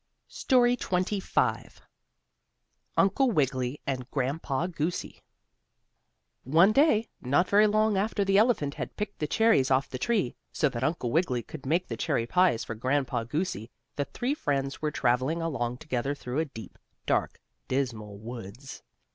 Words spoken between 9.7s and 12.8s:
the tree, so that Uncle Wiggily could make the cherry pies for